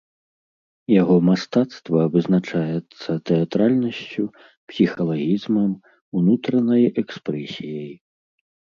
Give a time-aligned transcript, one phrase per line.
[1.01, 4.25] Яго мастацтва вызначаецца тэатральнасцю,
[4.73, 5.71] псіхалагізмам,
[6.23, 7.91] унутранай экспрэсіяй.